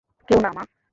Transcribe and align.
কেউ 0.27 0.39
না, 0.41 0.49
মা! 0.55 0.63